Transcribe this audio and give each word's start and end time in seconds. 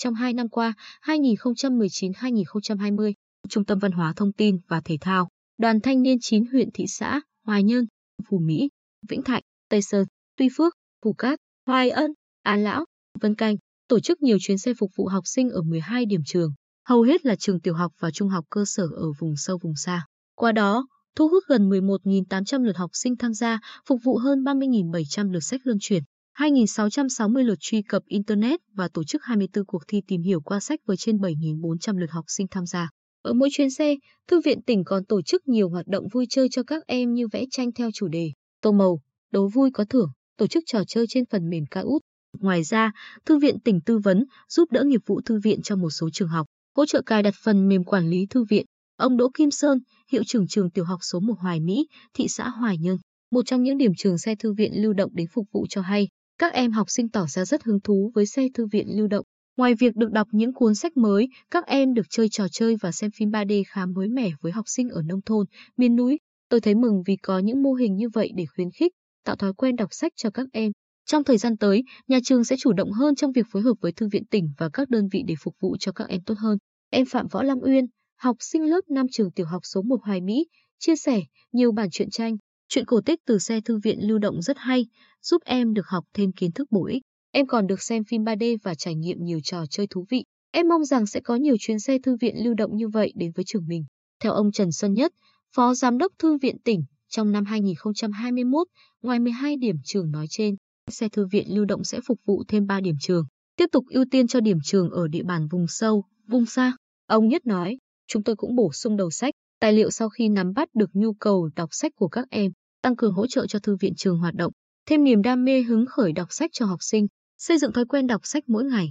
trong 0.00 0.14
2 0.14 0.32
năm 0.32 0.48
qua, 0.48 0.74
2019-2020, 1.02 3.12
Trung 3.48 3.64
tâm 3.64 3.78
Văn 3.78 3.92
hóa 3.92 4.12
Thông 4.16 4.32
tin 4.32 4.58
và 4.68 4.80
Thể 4.84 4.96
thao, 5.00 5.28
Đoàn 5.58 5.80
Thanh 5.80 6.02
niên 6.02 6.18
9 6.20 6.44
huyện 6.52 6.68
thị 6.74 6.84
xã, 6.88 7.20
Hoài 7.46 7.62
Nhơn, 7.62 7.86
Phú 8.28 8.38
Mỹ, 8.38 8.68
Vĩnh 9.08 9.22
Thạnh, 9.22 9.42
Tây 9.68 9.82
Sơn, 9.82 10.06
Tuy 10.36 10.48
Phước, 10.56 10.74
Phú 11.04 11.12
Cát, 11.12 11.38
Hoài 11.66 11.90
Ân, 11.90 12.10
An 12.42 12.64
Lão, 12.64 12.84
Vân 13.20 13.34
Canh 13.34 13.56
tổ 13.88 14.00
chức 14.00 14.22
nhiều 14.22 14.36
chuyến 14.40 14.58
xe 14.58 14.74
phục 14.74 14.90
vụ 14.96 15.06
học 15.06 15.22
sinh 15.26 15.50
ở 15.50 15.62
12 15.62 16.06
điểm 16.06 16.20
trường, 16.26 16.50
hầu 16.88 17.02
hết 17.02 17.26
là 17.26 17.36
trường 17.36 17.60
tiểu 17.60 17.74
học 17.74 17.92
và 17.98 18.10
trung 18.10 18.28
học 18.28 18.44
cơ 18.50 18.64
sở 18.66 18.82
ở 18.82 19.12
vùng 19.18 19.36
sâu 19.36 19.58
vùng 19.62 19.76
xa. 19.76 20.06
Qua 20.34 20.52
đó, 20.52 20.86
thu 21.16 21.28
hút 21.28 21.44
gần 21.48 21.68
11.800 21.68 22.64
lượt 22.64 22.76
học 22.76 22.90
sinh 22.92 23.16
tham 23.16 23.34
gia, 23.34 23.60
phục 23.86 24.00
vụ 24.04 24.18
hơn 24.18 24.44
30.700 24.44 25.32
lượt 25.32 25.40
sách 25.40 25.60
luân 25.64 25.78
chuyển, 25.80 26.02
2.660 26.38 27.42
lượt 27.42 27.58
truy 27.60 27.82
cập 27.82 28.02
Internet 28.06 28.60
và 28.74 28.88
tổ 28.88 29.04
chức 29.04 29.22
24 29.24 29.64
cuộc 29.64 29.82
thi 29.88 30.02
tìm 30.06 30.22
hiểu 30.22 30.40
qua 30.40 30.60
sách 30.60 30.80
với 30.86 30.96
trên 30.96 31.16
7.400 31.16 31.98
lượt 31.98 32.10
học 32.10 32.24
sinh 32.28 32.46
tham 32.50 32.66
gia. 32.66 32.88
Ở 33.22 33.32
mỗi 33.32 33.48
chuyến 33.52 33.70
xe, 33.70 33.96
Thư 34.28 34.40
viện 34.40 34.62
tỉnh 34.62 34.84
còn 34.84 35.04
tổ 35.04 35.22
chức 35.22 35.48
nhiều 35.48 35.68
hoạt 35.68 35.86
động 35.86 36.04
vui 36.12 36.26
chơi 36.30 36.48
cho 36.50 36.62
các 36.62 36.86
em 36.86 37.14
như 37.14 37.28
vẽ 37.28 37.44
tranh 37.50 37.72
theo 37.72 37.90
chủ 37.94 38.08
đề, 38.08 38.32
tô 38.60 38.72
màu, 38.72 39.00
đố 39.32 39.48
vui 39.48 39.70
có 39.74 39.84
thưởng, 39.84 40.10
tổ 40.36 40.46
chức 40.46 40.64
trò 40.66 40.84
chơi 40.88 41.06
trên 41.08 41.24
phần 41.30 41.48
mềm 41.48 41.64
Kahoot. 41.70 42.02
Ngoài 42.38 42.62
ra, 42.62 42.92
Thư 43.26 43.38
viện 43.38 43.60
tỉnh 43.60 43.80
tư 43.80 43.98
vấn, 43.98 44.24
giúp 44.48 44.72
đỡ 44.72 44.84
nghiệp 44.84 45.00
vụ 45.06 45.20
thư 45.20 45.40
viện 45.44 45.60
cho 45.62 45.76
một 45.76 45.90
số 45.90 46.08
trường 46.12 46.28
học, 46.28 46.46
hỗ 46.76 46.86
trợ 46.86 47.02
cài 47.06 47.22
đặt 47.22 47.34
phần 47.44 47.68
mềm 47.68 47.84
quản 47.84 48.10
lý 48.10 48.26
thư 48.30 48.44
viện. 48.44 48.66
Ông 48.96 49.16
Đỗ 49.16 49.30
Kim 49.34 49.50
Sơn, 49.50 49.78
hiệu 50.12 50.22
trưởng 50.26 50.46
trường 50.48 50.70
tiểu 50.70 50.84
học 50.84 50.98
số 51.02 51.20
1 51.20 51.34
Hoài 51.38 51.60
Mỹ, 51.60 51.86
thị 52.14 52.28
xã 52.28 52.48
Hoài 52.48 52.78
Nhơn, 52.78 52.96
một 53.30 53.46
trong 53.46 53.62
những 53.62 53.78
điểm 53.78 53.92
trường 53.96 54.18
xe 54.18 54.34
thư 54.34 54.52
viện 54.52 54.72
lưu 54.82 54.92
động 54.92 55.10
đến 55.14 55.26
phục 55.32 55.46
vụ 55.52 55.66
cho 55.68 55.80
hay, 55.80 56.08
các 56.40 56.52
em 56.52 56.72
học 56.72 56.90
sinh 56.90 57.08
tỏ 57.08 57.26
ra 57.26 57.44
rất 57.44 57.64
hứng 57.64 57.80
thú 57.80 58.10
với 58.14 58.26
xe 58.26 58.48
thư 58.54 58.66
viện 58.66 58.86
lưu 58.96 59.06
động. 59.06 59.24
Ngoài 59.56 59.74
việc 59.74 59.96
được 59.96 60.10
đọc 60.12 60.28
những 60.32 60.52
cuốn 60.52 60.74
sách 60.74 60.96
mới, 60.96 61.28
các 61.50 61.66
em 61.66 61.94
được 61.94 62.06
chơi 62.10 62.28
trò 62.28 62.46
chơi 62.52 62.76
và 62.80 62.92
xem 62.92 63.10
phim 63.10 63.30
3D 63.30 63.62
khá 63.68 63.86
mới 63.86 64.08
mẻ 64.08 64.30
với 64.40 64.52
học 64.52 64.64
sinh 64.68 64.88
ở 64.88 65.02
nông 65.02 65.20
thôn, 65.22 65.46
miền 65.76 65.96
núi. 65.96 66.18
Tôi 66.48 66.60
thấy 66.60 66.74
mừng 66.74 67.02
vì 67.06 67.16
có 67.16 67.38
những 67.38 67.62
mô 67.62 67.72
hình 67.72 67.96
như 67.96 68.08
vậy 68.08 68.30
để 68.36 68.46
khuyến 68.46 68.70
khích, 68.70 68.92
tạo 69.24 69.36
thói 69.36 69.52
quen 69.52 69.76
đọc 69.76 69.88
sách 69.92 70.12
cho 70.16 70.30
các 70.30 70.46
em. 70.52 70.72
Trong 71.06 71.24
thời 71.24 71.38
gian 71.38 71.56
tới, 71.56 71.82
nhà 72.08 72.18
trường 72.24 72.44
sẽ 72.44 72.56
chủ 72.58 72.72
động 72.72 72.92
hơn 72.92 73.14
trong 73.14 73.32
việc 73.32 73.46
phối 73.52 73.62
hợp 73.62 73.74
với 73.80 73.92
thư 73.92 74.08
viện 74.08 74.24
tỉnh 74.30 74.48
và 74.58 74.68
các 74.72 74.90
đơn 74.90 75.08
vị 75.12 75.22
để 75.26 75.34
phục 75.40 75.54
vụ 75.60 75.76
cho 75.80 75.92
các 75.92 76.08
em 76.08 76.20
tốt 76.26 76.34
hơn. 76.38 76.58
Em 76.90 77.06
Phạm 77.06 77.26
Võ 77.28 77.42
Lam 77.42 77.58
Uyên, 77.62 77.84
học 78.18 78.36
sinh 78.40 78.62
lớp 78.62 78.80
5 78.88 79.06
trường 79.12 79.32
tiểu 79.32 79.46
học 79.46 79.62
số 79.64 79.82
1 79.82 79.96
Hoài 80.02 80.20
Mỹ, 80.20 80.46
chia 80.78 80.96
sẻ 80.96 81.22
nhiều 81.52 81.72
bản 81.72 81.90
truyện 81.90 82.10
tranh, 82.10 82.36
chuyện 82.72 82.84
cổ 82.84 83.00
tích 83.00 83.20
từ 83.26 83.38
xe 83.38 83.60
thư 83.60 83.78
viện 83.78 83.98
lưu 84.08 84.18
động 84.18 84.42
rất 84.42 84.58
hay, 84.58 84.86
giúp 85.22 85.42
em 85.44 85.74
được 85.74 85.86
học 85.86 86.04
thêm 86.14 86.32
kiến 86.32 86.52
thức 86.52 86.68
bổ 86.70 86.86
ích. 86.86 87.02
Em 87.32 87.46
còn 87.46 87.66
được 87.66 87.82
xem 87.82 88.04
phim 88.04 88.24
3D 88.24 88.56
và 88.62 88.74
trải 88.74 88.94
nghiệm 88.94 89.16
nhiều 89.20 89.38
trò 89.44 89.64
chơi 89.70 89.86
thú 89.86 90.06
vị. 90.10 90.24
Em 90.50 90.68
mong 90.68 90.84
rằng 90.84 91.06
sẽ 91.06 91.20
có 91.20 91.36
nhiều 91.36 91.56
chuyến 91.60 91.78
xe 91.78 91.98
thư 92.02 92.16
viện 92.20 92.44
lưu 92.44 92.54
động 92.54 92.76
như 92.76 92.88
vậy 92.88 93.12
đến 93.16 93.32
với 93.34 93.44
trường 93.44 93.66
mình. 93.66 93.84
Theo 94.22 94.32
ông 94.32 94.52
Trần 94.52 94.72
Xuân 94.72 94.94
Nhất, 94.94 95.12
Phó 95.56 95.74
Giám 95.74 95.98
đốc 95.98 96.12
Thư 96.18 96.38
viện 96.42 96.56
tỉnh, 96.64 96.84
trong 97.08 97.32
năm 97.32 97.44
2021, 97.44 98.66
ngoài 99.02 99.18
12 99.18 99.56
điểm 99.56 99.76
trường 99.84 100.10
nói 100.10 100.26
trên, 100.30 100.54
xe 100.90 101.08
thư 101.08 101.26
viện 101.26 101.46
lưu 101.54 101.64
động 101.64 101.84
sẽ 101.84 102.00
phục 102.06 102.18
vụ 102.26 102.44
thêm 102.48 102.66
3 102.66 102.80
điểm 102.80 102.96
trường, 103.00 103.24
tiếp 103.56 103.66
tục 103.72 103.84
ưu 103.90 104.04
tiên 104.10 104.26
cho 104.26 104.40
điểm 104.40 104.58
trường 104.64 104.90
ở 104.90 105.08
địa 105.08 105.22
bàn 105.22 105.46
vùng 105.50 105.66
sâu, 105.68 106.04
vùng 106.26 106.46
xa. 106.46 106.72
Ông 107.06 107.28
Nhất 107.28 107.46
nói, 107.46 107.78
chúng 108.06 108.22
tôi 108.22 108.36
cũng 108.36 108.54
bổ 108.54 108.72
sung 108.72 108.96
đầu 108.96 109.10
sách, 109.10 109.34
tài 109.60 109.72
liệu 109.72 109.90
sau 109.90 110.08
khi 110.08 110.28
nắm 110.28 110.52
bắt 110.52 110.68
được 110.74 110.90
nhu 110.92 111.12
cầu 111.12 111.50
đọc 111.56 111.68
sách 111.72 111.92
của 111.96 112.08
các 112.08 112.26
em, 112.30 112.52
tăng 112.82 112.96
cường 112.96 113.12
hỗ 113.12 113.26
trợ 113.26 113.46
cho 113.46 113.58
thư 113.58 113.76
viện 113.80 113.94
trường 113.96 114.18
hoạt 114.18 114.34
động, 114.34 114.52
thêm 114.86 115.04
niềm 115.04 115.22
đam 115.22 115.44
mê 115.44 115.62
hứng 115.62 115.86
khởi 115.86 116.12
đọc 116.12 116.28
sách 116.30 116.50
cho 116.52 116.66
học 116.66 116.78
sinh, 116.82 117.06
xây 117.38 117.58
dựng 117.58 117.72
thói 117.72 117.84
quen 117.84 118.06
đọc 118.06 118.20
sách 118.24 118.44
mỗi 118.46 118.64
ngày. 118.64 118.90